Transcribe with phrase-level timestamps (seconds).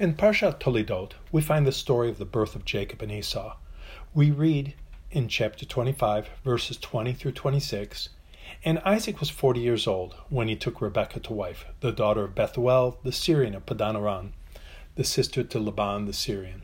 [0.00, 3.58] In Parshat Toledot, we find the story of the birth of Jacob and Esau.
[4.14, 4.72] We read
[5.10, 8.08] in chapter 25, verses 20 through 26,
[8.64, 12.34] And Isaac was forty years old when he took Rebekah to wife, the daughter of
[12.34, 14.30] Bethuel, the Syrian of Padanaram,
[14.94, 16.62] the sister to Laban the Syrian.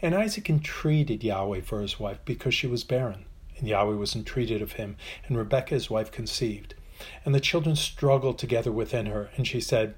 [0.00, 3.24] And Isaac entreated Yahweh for his wife because she was barren.
[3.58, 4.96] And Yahweh was entreated of him,
[5.26, 6.76] and Rebekah his wife conceived.
[7.24, 9.96] And the children struggled together within her, and she said,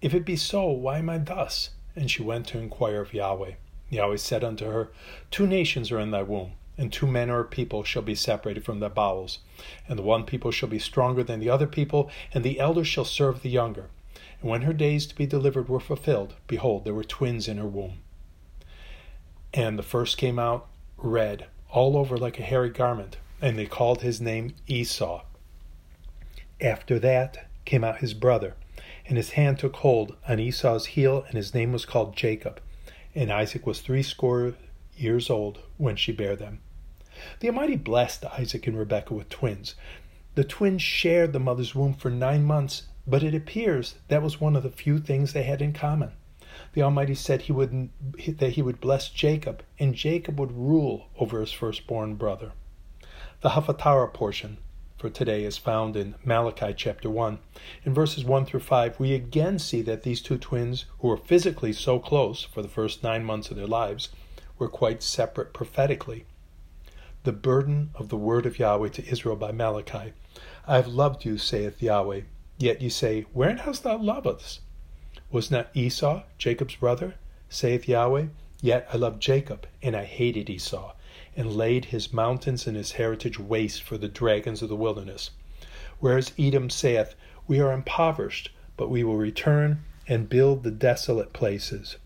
[0.00, 1.70] If it be so, why am I thus?
[1.98, 3.54] And she went to inquire of Yahweh.
[3.90, 4.92] Yahweh said unto her,
[5.32, 8.78] Two nations are in thy womb, and two manner of people shall be separated from
[8.78, 9.40] thy bowels.
[9.88, 13.04] And the one people shall be stronger than the other people, and the elder shall
[13.04, 13.90] serve the younger.
[14.40, 17.66] And when her days to be delivered were fulfilled, behold, there were twins in her
[17.66, 17.98] womb.
[19.52, 24.02] And the first came out red, all over like a hairy garment, and they called
[24.02, 25.24] his name Esau.
[26.60, 28.54] After that came out his brother
[29.08, 32.60] and his hand took hold on Esau's heel, and his name was called Jacob.
[33.14, 34.54] And Isaac was threescore
[34.94, 36.60] years old when she bare them.
[37.40, 39.74] The Almighty blessed Isaac and Rebekah with twins.
[40.34, 44.54] The twins shared the mother's womb for nine months, but it appears that was one
[44.54, 46.12] of the few things they had in common.
[46.74, 47.88] The Almighty said he would
[48.26, 52.52] that he would bless Jacob, and Jacob would rule over his firstborn brother.
[53.40, 54.58] The Haftarah portion
[54.98, 57.38] for today is found in Malachi chapter 1.
[57.84, 61.72] In verses 1 through 5, we again see that these two twins, who were physically
[61.72, 64.08] so close for the first nine months of their lives,
[64.58, 66.24] were quite separate prophetically.
[67.22, 70.14] The burden of the word of Yahweh to Israel by Malachi
[70.66, 72.22] I have loved you, saith Yahweh.
[72.58, 74.60] Yet ye say, Wherein hast thou loved us?
[75.30, 77.14] Was not Esau Jacob's brother?
[77.48, 78.26] saith Yahweh.
[78.60, 80.92] Yet I loved Jacob, and I hated Esau
[81.36, 85.30] and laid his mountains and his heritage waste for the dragons of the wilderness.
[86.00, 87.14] Whereas Edom saith,
[87.46, 91.96] We are impoverished, but we will return and build the desolate places.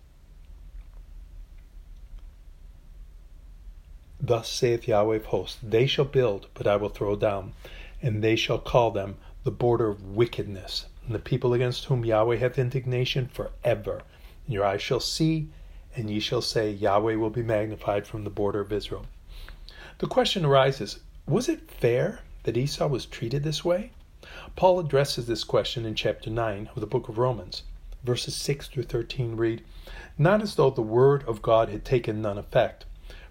[4.20, 7.54] Thus saith Yahweh of hosts, They shall build, but I will throw down,
[8.00, 12.36] and they shall call them the border of wickedness, and the people against whom Yahweh
[12.36, 14.02] hath indignation forever.
[14.46, 15.48] And your eyes shall see,
[15.94, 19.06] and ye shall say, Yahweh will be magnified from the border of Israel.
[19.98, 23.92] The question arises was it fair that Esau was treated this way?
[24.56, 27.62] Paul addresses this question in chapter 9 of the book of Romans.
[28.02, 29.62] Verses 6 through 13 read
[30.18, 32.84] Not as though the word of God had taken none effect,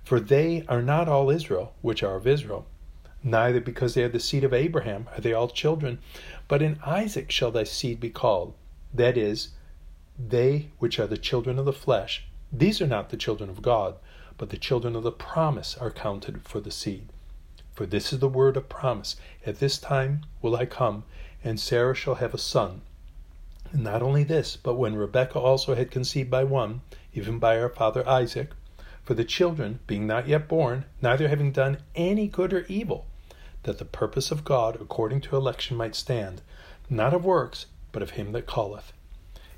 [0.03, 2.65] for they are not all Israel, which are of Israel.
[3.23, 5.99] Neither because they are the seed of Abraham are they all children,
[6.47, 8.53] but in Isaac shall thy seed be called.
[8.93, 9.49] That is,
[10.17, 12.25] they which are the children of the flesh.
[12.53, 13.95] These are not the children of God,
[14.37, 17.07] but the children of the promise are counted for the seed.
[17.73, 21.05] For this is the word of promise At this time will I come,
[21.45, 22.81] and Sarah shall have a son.
[23.71, 26.81] And not only this, but when Rebekah also had conceived by one,
[27.13, 28.51] even by our father Isaac,
[29.01, 33.05] for the children, being not yet born, neither having done any good or evil,
[33.63, 36.41] that the purpose of God according to election might stand,
[36.89, 38.91] not of works, but of him that calleth.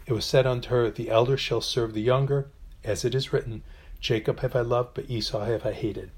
[0.06, 2.50] It was said unto her, The elder shall serve the younger,
[2.84, 3.64] as it is written,
[4.00, 6.12] Jacob have I loved, but Esau have I hated.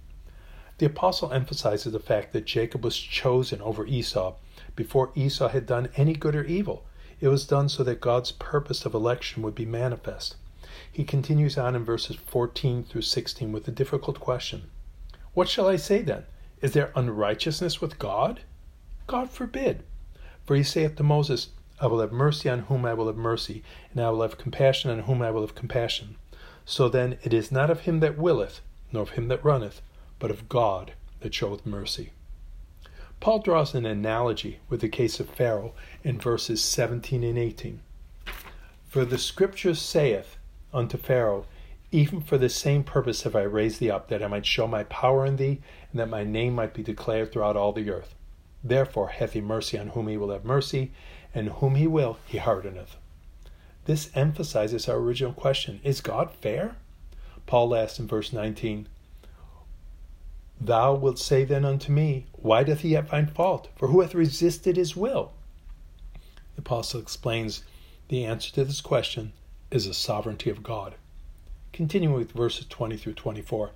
[0.78, 4.36] The apostle emphasizes the fact that Jacob was chosen over Esau
[4.76, 6.84] before Esau had done any good or evil.
[7.22, 10.36] It was done so that God's purpose of election would be manifest.
[10.92, 14.70] He continues on in verses 14 through 16 with a difficult question
[15.34, 16.26] What shall I say then?
[16.62, 18.42] Is there unrighteousness with God?
[19.08, 19.84] God forbid.
[20.46, 21.50] For he saith to Moses,
[21.80, 24.90] I will have mercy on whom I will have mercy, and I will have compassion
[24.90, 26.16] on whom I will have compassion.
[26.66, 28.62] So then it is not of him that willeth,
[28.92, 29.82] nor of him that runneth,
[30.18, 32.12] but of God that showeth mercy.
[33.20, 35.74] Paul draws an analogy with the case of Pharaoh
[36.04, 37.80] in verses 17 and 18.
[38.88, 40.38] For the scripture saith
[40.74, 41.46] unto Pharaoh,
[41.92, 44.84] Even for the same purpose have I raised thee up, that I might show my
[44.86, 45.62] power in thee,
[45.92, 48.16] and that my name might be declared throughout all the earth.
[48.64, 50.92] Therefore hath he mercy on whom he will have mercy,
[51.34, 52.98] and whom he will he hardeneth.
[53.86, 56.76] This emphasizes our original question Is God fair?
[57.46, 58.88] Paul asks in verse 19,
[60.60, 63.70] Thou wilt say then unto me, Why doth he yet find fault?
[63.76, 65.34] For who hath resisted his will?
[66.56, 67.64] The apostle explains
[68.08, 69.34] the answer to this question
[69.70, 70.96] is the sovereignty of God.
[71.74, 73.72] Continuing with verses 20 through 24.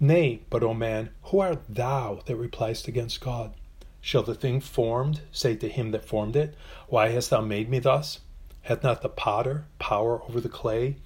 [0.00, 3.52] Nay, but, O man, who art thou that repliest against God?
[4.00, 6.54] Shall the thing formed say to him that formed it,
[6.88, 8.20] Why hast thou made me thus?
[8.66, 10.96] Hath not the potter power over the clay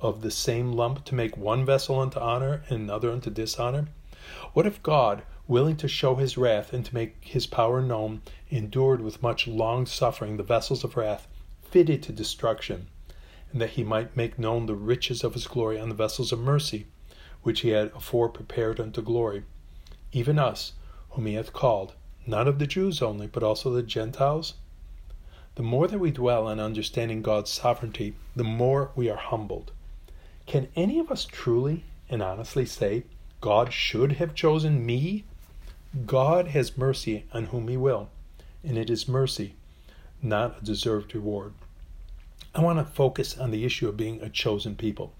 [0.00, 3.88] of the same lump to make one vessel unto honor and another unto dishonor?
[4.54, 9.02] What if God, willing to show his wrath and to make his power known, endured
[9.02, 11.28] with much long suffering the vessels of wrath
[11.60, 12.86] fitted to destruction,
[13.52, 16.38] and that he might make known the riches of his glory on the vessels of
[16.38, 16.86] mercy,
[17.42, 19.42] which he had afore prepared unto glory,
[20.10, 20.72] even us,
[21.10, 21.92] whom he hath called,
[22.26, 24.54] not of the Jews only, but also the Gentiles?
[25.60, 29.72] The more that we dwell on understanding God's sovereignty, the more we are humbled.
[30.46, 33.04] Can any of us truly and honestly say,
[33.42, 35.24] God should have chosen me?
[36.06, 38.08] God has mercy on whom he will,
[38.64, 39.54] and it is mercy,
[40.22, 41.52] not a deserved reward.
[42.54, 45.12] I want to focus on the issue of being a chosen people.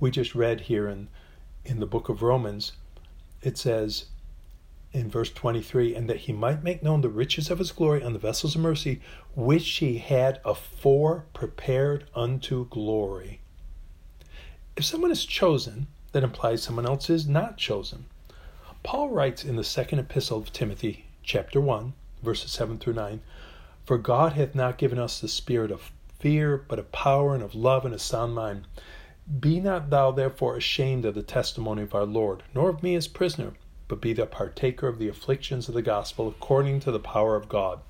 [0.00, 1.08] We just read here in,
[1.66, 2.72] in the book of Romans,
[3.42, 4.06] it says
[4.92, 8.12] in verse 23 and that he might make known the riches of his glory on
[8.12, 9.00] the vessels of mercy,
[9.34, 13.40] which he had afore prepared unto glory.
[14.76, 18.06] If someone is chosen, that implies someone else is not chosen.
[18.82, 21.92] Paul writes in the second epistle of Timothy, chapter 1,
[22.22, 23.20] verses 7 through 9
[23.84, 27.54] For God hath not given us the spirit of fear, but of power and of
[27.54, 28.66] love and a sound mind.
[29.40, 33.08] Be not thou therefore ashamed of the testimony of our Lord, nor of me as
[33.08, 33.52] prisoner,
[33.88, 37.48] but be the partaker of the afflictions of the gospel according to the power of
[37.48, 37.80] God,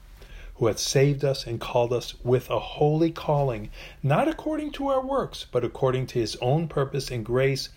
[0.57, 3.71] who hath saved us and called us with a holy calling,
[4.03, 7.69] not according to our works, but according to his own purpose and grace,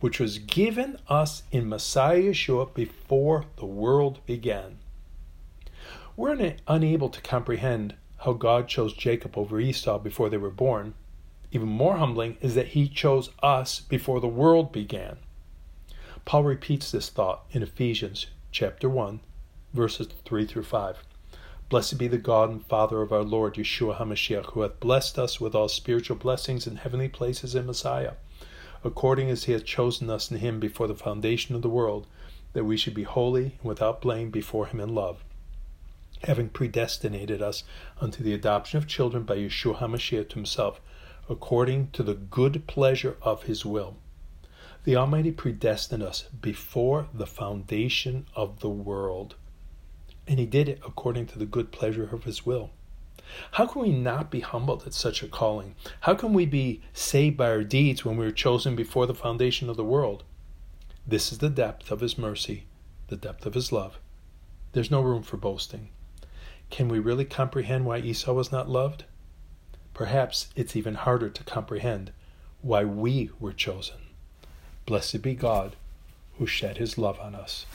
[0.00, 4.78] which was given us in Messiah Yeshua before the world began.
[6.16, 10.94] We're unable to comprehend how God chose Jacob over Esau before they were born.
[11.52, 15.16] Even more humbling is that he chose us before the world began.
[16.28, 19.20] Paul repeats this thought in Ephesians chapter 1,
[19.72, 21.02] verses 3 through 5.
[21.70, 25.40] Blessed be the God and Father of our Lord Yeshua HaMashiach, who hath blessed us
[25.40, 28.12] with all spiritual blessings in heavenly places in Messiah,
[28.84, 32.06] according as he hath chosen us in him before the foundation of the world,
[32.52, 35.24] that we should be holy and without blame before him in love
[36.24, 37.64] having predestinated us
[38.02, 40.78] unto the adoption of children by Yeshua HaMashiach to himself,
[41.30, 43.96] according to the good pleasure of his will.
[44.88, 49.34] The Almighty predestined us before the foundation of the world,
[50.26, 52.70] and he did it according to the good pleasure of his will.
[53.50, 55.74] How can we not be humbled at such a calling?
[56.00, 59.68] How can we be saved by our deeds when we were chosen before the foundation
[59.68, 60.24] of the world?
[61.06, 62.64] This is the depth of his mercy,
[63.08, 63.98] the depth of his love.
[64.72, 65.90] There's no room for boasting.
[66.70, 69.04] Can we really comprehend why Esau was not loved?
[69.92, 72.10] Perhaps it's even harder to comprehend
[72.62, 73.98] why we were chosen.
[74.88, 75.76] Blessed be God
[76.38, 77.66] who shed his love on us.